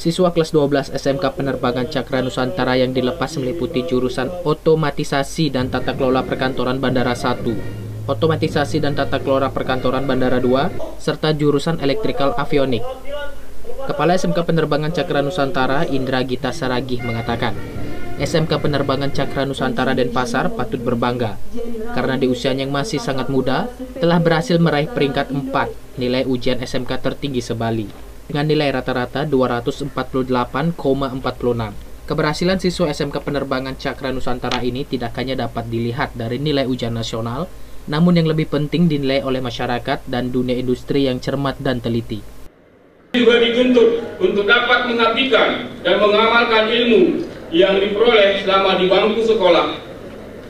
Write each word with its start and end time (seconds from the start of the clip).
Siswa 0.00 0.32
kelas 0.32 0.56
12 0.56 0.96
SMK 0.96 1.36
Penerbangan 1.36 1.84
Cakra 1.92 2.24
Nusantara 2.24 2.72
yang 2.72 2.96
dilepas 2.96 3.36
meliputi 3.36 3.84
jurusan 3.84 4.32
Otomatisasi 4.48 5.52
dan 5.52 5.68
Tata 5.68 5.92
Kelola 5.92 6.24
Perkantoran 6.24 6.80
Bandara 6.80 7.12
1, 7.12 8.08
Otomatisasi 8.08 8.80
dan 8.80 8.96
Tata 8.96 9.20
Kelola 9.20 9.52
Perkantoran 9.52 10.08
Bandara 10.08 10.40
2, 10.40 10.96
serta 10.96 11.36
jurusan 11.36 11.84
Electrical 11.84 12.32
Avionik. 12.40 12.80
Kepala 13.92 14.16
SMK 14.16 14.40
Penerbangan 14.40 14.88
Cakra 14.88 15.20
Nusantara 15.20 15.84
Indra 15.84 16.24
Gita 16.24 16.48
Saragih 16.48 17.04
mengatakan, 17.04 17.52
SMK 18.16 18.56
Penerbangan 18.56 19.12
Cakra 19.12 19.44
Nusantara 19.44 19.92
Denpasar 19.92 20.48
patut 20.56 20.80
berbangga 20.80 21.36
karena 21.92 22.16
di 22.16 22.24
usianya 22.24 22.64
yang 22.64 22.72
masih 22.72 23.04
sangat 23.04 23.28
muda 23.28 23.68
telah 24.00 24.16
berhasil 24.16 24.56
meraih 24.56 24.88
peringkat 24.88 25.28
4 25.28 26.00
nilai 26.00 26.24
ujian 26.24 26.56
SMK 26.56 26.88
tertinggi 27.04 27.44
sebali 27.44 28.09
dengan 28.30 28.46
nilai 28.46 28.70
rata-rata 28.70 29.26
248,46. 29.26 30.70
Keberhasilan 32.06 32.62
siswa 32.62 32.86
SMK 32.94 33.26
Penerbangan 33.26 33.74
Cakra 33.74 34.14
Nusantara 34.14 34.62
ini 34.62 34.86
tidak 34.86 35.18
hanya 35.18 35.34
dapat 35.34 35.66
dilihat 35.66 36.14
dari 36.14 36.38
nilai 36.38 36.62
ujian 36.70 36.94
nasional, 36.94 37.50
namun 37.90 38.14
yang 38.22 38.30
lebih 38.30 38.46
penting 38.46 38.86
dinilai 38.86 39.26
oleh 39.26 39.42
masyarakat 39.42 40.06
dan 40.06 40.30
dunia 40.30 40.54
industri 40.54 41.10
yang 41.10 41.18
cermat 41.18 41.58
dan 41.58 41.82
teliti. 41.82 42.22
Juga 43.10 43.42
dituntut 43.42 44.22
untuk 44.22 44.46
dapat 44.46 44.86
mengabdikan 44.86 45.66
dan 45.82 45.98
mengamalkan 45.98 46.70
ilmu 46.70 47.26
yang 47.50 47.82
diperoleh 47.82 48.46
selama 48.46 48.78
di 48.78 48.86
bangku 48.86 49.26
sekolah 49.26 49.74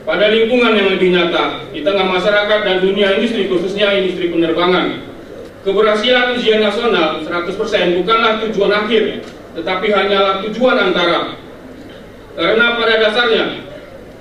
pada 0.05 0.29
lingkungan 0.29 0.77
yang 0.77 0.93
lebih 0.93 1.17
nyata 1.17 1.65
di 1.73 1.81
tengah 1.81 2.05
masyarakat 2.05 2.59
dan 2.61 2.77
dunia 2.77 3.17
industri 3.17 3.49
khususnya 3.49 3.97
industri 3.97 4.29
penerbangan. 4.29 5.10
Keberhasilan 5.61 6.41
ujian 6.41 6.57
nasional 6.57 7.21
100% 7.21 7.53
bukanlah 8.01 8.41
tujuan 8.41 8.73
akhir, 8.73 9.21
tetapi 9.53 9.93
hanyalah 9.93 10.41
tujuan 10.49 10.89
antara. 10.89 11.37
Karena 12.33 12.65
pada 12.81 12.93
dasarnya, 12.97 13.61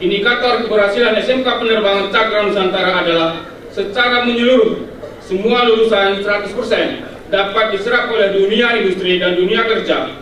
indikator 0.05 0.68
keberhasilan 0.68 1.16
SMK 1.16 1.48
Penerbangan 1.48 2.12
Cakra 2.12 2.44
Nusantara 2.44 2.92
adalah 3.00 3.41
secara 3.72 4.28
menyeluruh, 4.28 4.84
semua 5.24 5.64
lulusan 5.64 6.20
100% 6.20 7.33
dapat 7.33 7.72
diserap 7.72 8.12
oleh 8.12 8.36
dunia 8.36 8.77
industri 8.77 9.16
dan 9.16 9.41
dunia 9.41 9.64
kerja. 9.64 10.12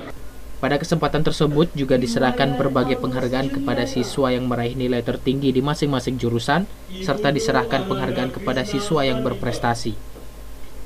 Pada 0.62 0.78
kesempatan 0.78 1.26
tersebut 1.26 1.70
juga 1.74 1.98
diserahkan 1.98 2.54
berbagai 2.54 2.98
penghargaan 3.02 3.58
kepada 3.58 3.90
siswa 3.90 4.30
yang 4.30 4.46
meraih 4.46 4.78
nilai 4.78 5.02
tertinggi 5.02 5.50
di 5.50 5.62
masing-masing 5.62 6.14
jurusan, 6.14 6.66
serta 7.02 7.34
diserahkan 7.34 7.90
penghargaan 7.90 8.30
kepada 8.34 8.62
siswa 8.62 9.02
yang 9.02 9.22
berprestasi. 9.26 10.07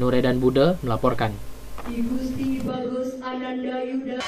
Nuredan 0.01 0.41
Buda 0.41 0.81
melaporkan. 0.81 1.37
Ibu 1.85 2.17
Sti 2.17 2.65
Bagus 2.65 3.19
Ananda 3.21 3.83
Yuda. 3.85 4.19